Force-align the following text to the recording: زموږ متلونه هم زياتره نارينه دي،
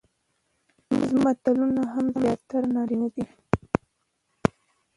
زموږ 0.97 1.11
متلونه 1.23 1.81
هم 1.93 2.05
زياتره 2.21 2.67
نارينه 2.75 3.07
دي، 3.13 3.23